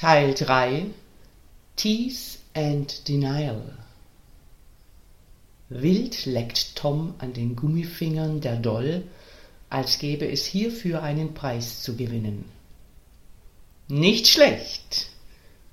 [0.00, 0.86] Teil 3
[1.74, 3.76] Tease and Denial
[5.70, 9.02] Wild leckt Tom an den Gummifingern der Doll,
[9.68, 12.44] als gäbe es hierfür einen Preis zu gewinnen.
[13.88, 15.10] Nicht schlecht.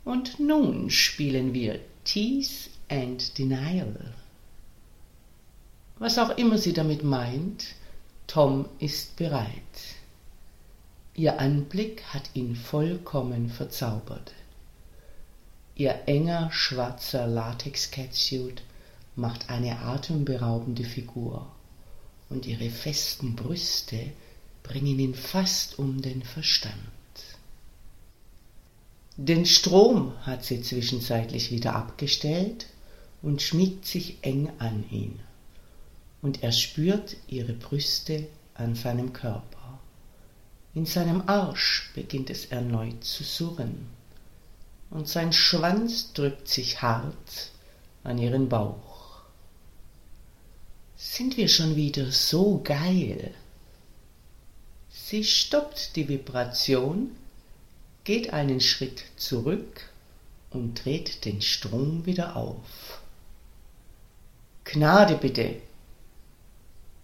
[0.03, 4.11] Und nun spielen wir Tease and Denial.
[5.99, 7.75] Was auch immer sie damit meint,
[8.25, 9.94] Tom ist bereit.
[11.17, 14.33] Ihr Anblick hat ihn vollkommen verzaubert.
[15.75, 18.61] Ihr enger schwarzer Latex-Catsuit
[19.15, 21.47] macht eine atemberaubende Figur,
[22.29, 24.11] und ihre festen Brüste
[24.61, 26.75] bringen ihn fast um den Verstand.
[29.15, 32.67] Den Strom hat sie zwischenzeitlich wieder abgestellt
[33.21, 35.17] und schmiegt sich eng an ihn,
[36.21, 39.54] und er spürt ihre Brüste an seinem Körper.
[40.75, 43.87] In seinem Arsch beginnt es erneut zu surren,
[44.89, 47.51] und sein Schwanz drückt sich hart
[48.03, 49.21] an ihren Bauch.
[50.97, 53.33] Sind wir schon wieder so geil?
[54.89, 57.15] Sie stoppt die Vibration,
[58.03, 59.89] geht einen Schritt zurück
[60.49, 63.01] und dreht den Strom wieder auf.
[64.65, 65.61] Gnade bitte!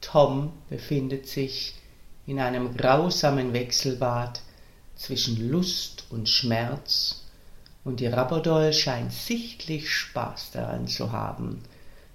[0.01, 1.75] Tom befindet sich
[2.27, 4.41] in einem grausamen Wechselbad
[4.95, 7.23] zwischen Lust und Schmerz,
[7.83, 11.63] und die Rabberdoll scheint sichtlich Spaß daran zu haben,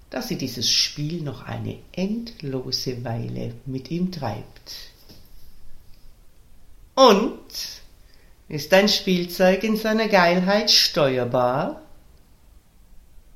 [0.09, 4.91] dass sie dieses Spiel noch eine endlose Weile mit ihm treibt.
[6.95, 7.41] Und
[8.47, 11.81] ist dein Spielzeug in seiner Geilheit steuerbar?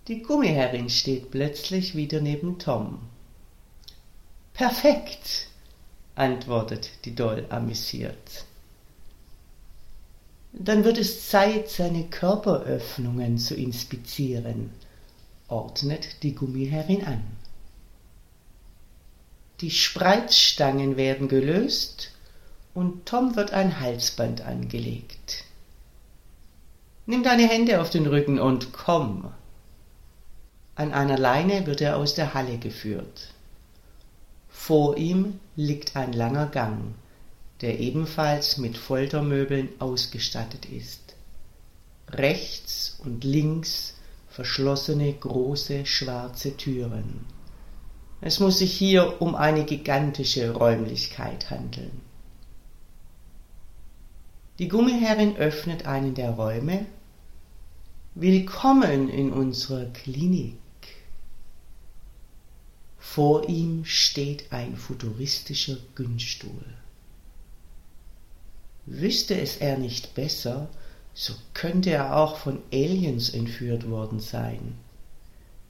[0.08, 3.00] Die Gummiherrin steht plötzlich wieder neben Tom.
[4.53, 5.48] Perfekt,
[6.16, 8.46] antwortet die Doll amüsiert.
[10.54, 14.72] Dann wird es Zeit, seine Körperöffnungen zu inspizieren,
[15.48, 17.24] ordnet die Gummiherrin an.
[19.62, 22.12] Die Spreizstangen werden gelöst
[22.74, 25.46] und Tom wird ein Halsband angelegt.
[27.06, 29.32] Nimm deine Hände auf den Rücken und komm.
[30.76, 33.34] An einer Leine wird er aus der Halle geführt.
[34.50, 36.96] Vor ihm liegt ein langer Gang,
[37.62, 41.16] der ebenfalls mit Foltermöbeln ausgestattet ist.
[42.10, 43.96] Rechts und links
[44.28, 47.26] verschlossene große schwarze Türen.
[48.22, 52.02] Es muss sich hier um eine gigantische Räumlichkeit handeln.
[54.58, 56.86] Die Gummiherrin öffnet einen der Räume.
[58.16, 60.58] Willkommen in unserer Klinik.
[63.02, 66.64] Vor ihm steht ein futuristischer Günststuhl.
[68.86, 70.70] Wüsste es er nicht besser,
[71.14, 74.76] so könnte er auch von Aliens entführt worden sein.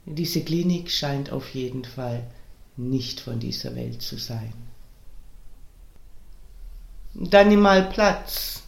[0.04, 2.30] Diese Klinik scheint auf jeden Fall
[2.76, 4.52] nicht von dieser Welt zu sein.
[7.14, 8.62] Dann nimm mal Platz.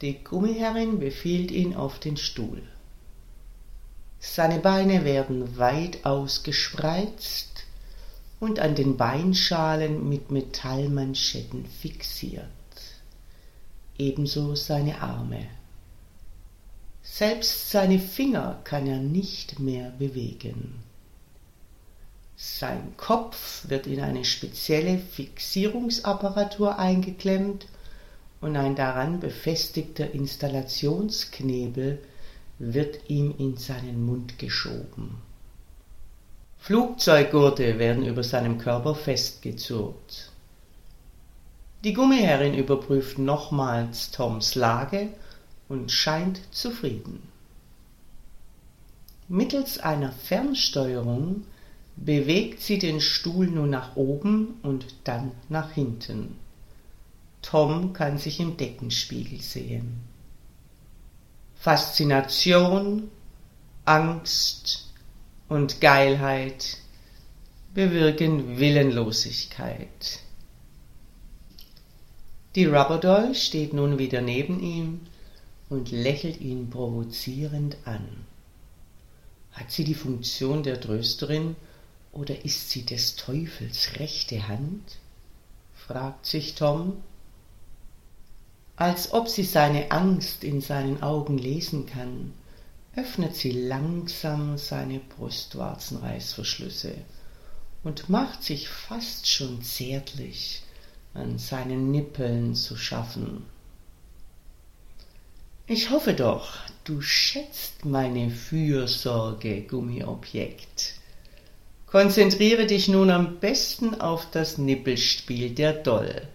[0.00, 2.62] Die Gummiherrin befiehlt ihn auf den Stuhl.
[4.24, 7.64] Seine Beine werden weit ausgespreizt
[8.38, 12.46] und an den Beinschalen mit Metallmanschetten fixiert.
[13.98, 15.48] Ebenso seine Arme.
[17.02, 20.76] Selbst seine Finger kann er nicht mehr bewegen.
[22.36, 27.66] Sein Kopf wird in eine spezielle Fixierungsapparatur eingeklemmt
[28.40, 31.98] und ein daran befestigter Installationsknebel
[32.58, 35.16] wird ihm in seinen Mund geschoben.
[36.58, 40.30] Flugzeuggurte werden über seinem Körper festgezurrt.
[41.82, 45.08] Die Gummiherrin überprüft nochmals Toms Lage
[45.68, 47.22] und scheint zufrieden.
[49.26, 51.44] Mittels einer Fernsteuerung
[51.96, 56.36] bewegt sie den Stuhl nun nach oben und dann nach hinten.
[57.42, 60.11] Tom kann sich im Deckenspiegel sehen.
[61.62, 63.08] Faszination,
[63.84, 64.88] Angst
[65.48, 66.78] und Geilheit
[67.72, 70.18] bewirken Willenlosigkeit.
[72.56, 75.02] Die Rubberdoll steht nun wieder neben ihm
[75.68, 78.08] und lächelt ihn provozierend an.
[79.52, 81.54] Hat sie die Funktion der Trösterin
[82.10, 84.98] oder ist sie des Teufels rechte Hand?
[85.76, 87.04] fragt sich Tom.
[88.76, 92.32] Als ob sie seine Angst in seinen Augen lesen kann,
[92.96, 96.94] öffnet sie langsam seine Brustwarzenreißverschlüsse
[97.84, 100.62] und macht sich fast schon zärtlich
[101.14, 103.44] an seinen Nippeln zu schaffen.
[105.66, 110.94] Ich hoffe doch, du schätzt meine Fürsorge, Gummiobjekt.
[111.86, 116.26] Konzentriere dich nun am besten auf das Nippelspiel der Doll,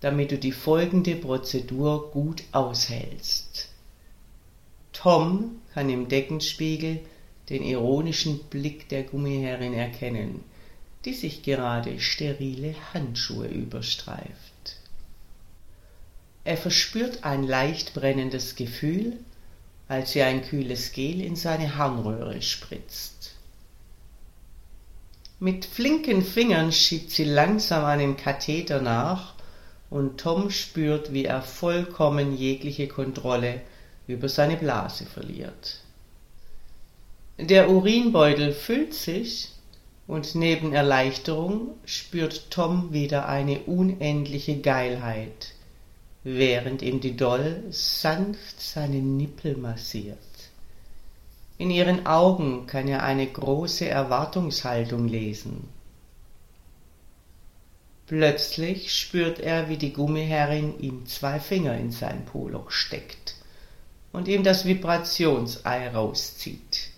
[0.00, 3.68] damit du die folgende Prozedur gut aushältst.
[4.92, 7.00] Tom kann im Deckenspiegel
[7.50, 10.44] den ironischen Blick der Gummiherrin erkennen,
[11.04, 14.78] die sich gerade sterile Handschuhe überstreift.
[16.44, 19.18] Er verspürt ein leicht brennendes Gefühl,
[19.88, 23.34] als sie ein kühles Gel in seine Harnröhre spritzt.
[25.40, 29.34] Mit flinken Fingern schiebt sie langsam einen Katheter nach
[29.94, 33.60] und Tom spürt, wie er vollkommen jegliche Kontrolle
[34.08, 35.82] über seine Blase verliert.
[37.38, 39.52] Der Urinbeutel füllt sich
[40.08, 45.52] und neben Erleichterung spürt Tom wieder eine unendliche Geilheit,
[46.24, 50.18] während ihm die Doll sanft seine Nippel massiert.
[51.56, 55.68] In ihren Augen kann er eine große Erwartungshaltung lesen.
[58.06, 63.36] Plötzlich spürt er, wie die Gummiherrin ihm zwei Finger in sein Poloch steckt
[64.12, 66.90] und ihm das Vibrationsei rauszieht.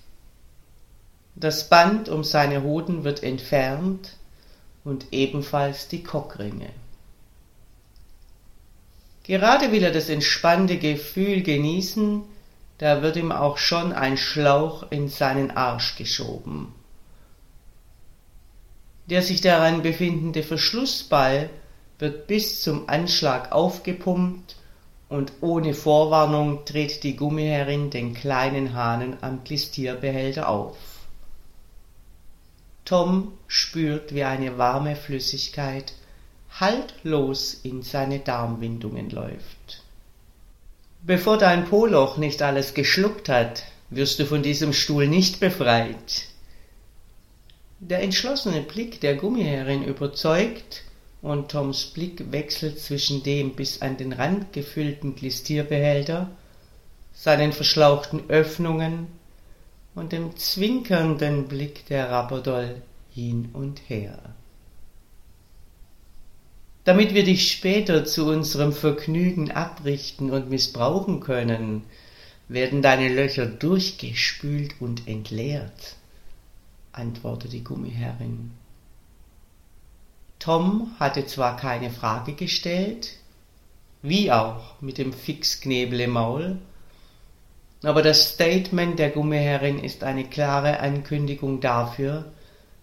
[1.36, 4.16] Das Band um seine Hoden wird entfernt
[4.84, 6.70] und ebenfalls die Cockringe.
[9.22, 12.22] Gerade will er das entspannte Gefühl genießen,
[12.78, 16.74] da wird ihm auch schon ein Schlauch in seinen Arsch geschoben.
[19.06, 21.48] Der sich daran befindende Verschlussball
[21.98, 24.56] wird bis zum Anschlag aufgepumpt
[25.08, 30.76] und ohne Vorwarnung dreht die Gummiherrin den kleinen Hahnen am Klistierbehälter auf.
[32.84, 35.92] Tom spürt, wie eine warme Flüssigkeit
[36.58, 39.82] haltlos in seine Darmwindungen läuft.
[41.02, 46.26] Bevor dein Poloch nicht alles geschluckt hat, wirst du von diesem Stuhl nicht befreit.
[47.78, 50.82] Der entschlossene Blick der Gummiherrin überzeugt,
[51.22, 56.30] und Toms Blick wechselt zwischen dem bis an den Rand gefüllten Glistierbehälter,
[57.12, 59.08] seinen verschlauchten Öffnungen
[59.94, 62.82] und dem zwinkernden Blick der Rapperdoll
[63.12, 64.18] hin und her.
[66.84, 71.82] Damit wir dich später zu unserem Vergnügen abrichten und missbrauchen können,
[72.48, 75.96] werden deine Löcher durchgespült und entleert,
[76.96, 78.52] antwortete die Gummiherrin.
[80.38, 83.14] Tom hatte zwar keine Frage gestellt,
[84.02, 86.58] wie auch mit dem Fixknebel im Maul,
[87.82, 92.24] aber das Statement der Gummiherrin ist eine klare Ankündigung dafür,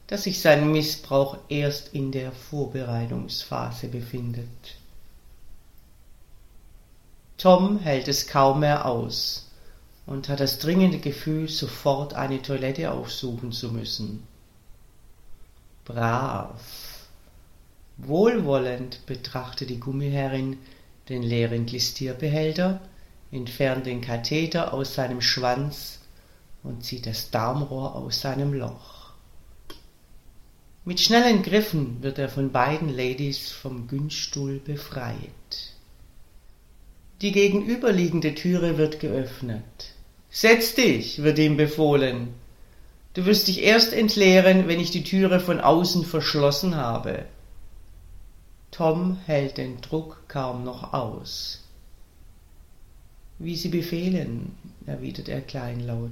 [0.08, 4.78] dass sich sein Missbrauch erst in der Vorbereitungsphase befindet.
[7.38, 9.50] Tom hält es kaum mehr aus
[10.06, 14.24] und hat das dringende Gefühl, sofort eine Toilette aufsuchen zu müssen.
[15.86, 17.08] Brav.
[17.98, 20.58] Wohlwollend betrachtet die Gummiherrin
[21.10, 22.82] den leeren Glistierbehälter,
[23.32, 26.00] entfernt den Katheter aus seinem Schwanz
[26.64, 29.12] und zieht das Darmrohr aus seinem Loch.
[30.86, 35.73] Mit schnellen Griffen wird er von beiden Ladies vom Günststuhl befreit.
[37.22, 39.64] Die gegenüberliegende Türe wird geöffnet.
[40.30, 42.34] Setz dich, wird ihm befohlen.
[43.14, 47.26] Du wirst dich erst entleeren, wenn ich die Türe von außen verschlossen habe.
[48.72, 51.64] Tom hält den Druck kaum noch aus.
[53.38, 54.56] Wie Sie befehlen,
[54.88, 56.10] erwidert er kleinlaut.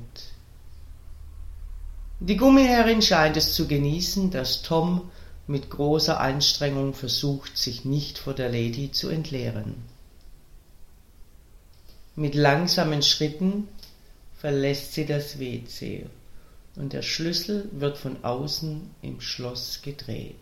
[2.20, 5.10] Die Gummiherrin scheint es zu genießen, dass Tom
[5.48, 9.74] mit großer Anstrengung versucht, sich nicht vor der Lady zu entleeren.
[12.15, 13.70] Mit langsamen Schritten
[14.38, 16.08] verlässt sie das WC
[16.75, 20.36] und der Schlüssel wird von außen im Schloss gedreht.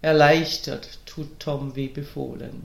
[0.00, 2.62] Erleichtert tut Tom wie befohlen.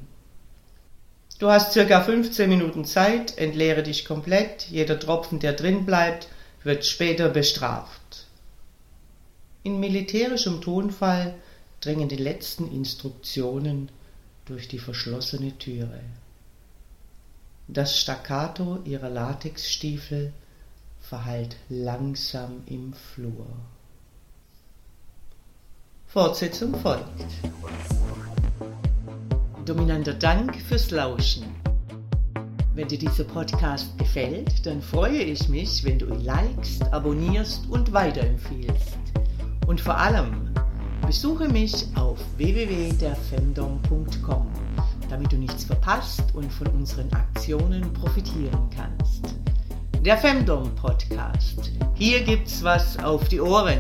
[1.39, 6.27] Du hast circa 15 Minuten Zeit, entleere dich komplett, jeder Tropfen, der drin bleibt,
[6.63, 8.27] wird später bestraft.
[9.63, 11.33] In militärischem Tonfall
[11.81, 13.89] dringen die letzten Instruktionen
[14.45, 15.99] durch die verschlossene Türe.
[17.69, 20.31] Das Staccato ihrer Latexstiefel
[21.01, 23.45] verhallt langsam im Flur.
[26.05, 27.25] Fortsetzung folgt.
[29.65, 31.43] Dominanter Dank fürs Lauschen.
[32.73, 37.91] Wenn dir dieser Podcast gefällt, dann freue ich mich, wenn du ihn likest, abonnierst und
[37.91, 38.97] weiterempfiehlst.
[39.67, 40.53] Und vor allem
[41.05, 44.47] besuche mich auf www.derfemdom.com,
[45.09, 49.35] damit du nichts verpasst und von unseren Aktionen profitieren kannst.
[50.03, 51.71] Der Femdom Podcast.
[51.95, 53.79] Hier gibt's was auf die Ohren.